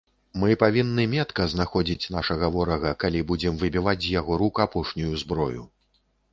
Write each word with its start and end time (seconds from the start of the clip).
Мы 0.43 0.47
павінны 0.61 1.03
метка 1.11 1.45
знаходзіць 1.53 2.09
нашага 2.17 2.49
ворага, 2.57 2.95
калі 3.05 3.23
будзем 3.35 3.53
выбіваць 3.61 3.97
з 4.09 4.17
яго 4.19 4.41
рук 4.45 4.65
апошнюю 4.69 5.13
зброю. 5.27 5.61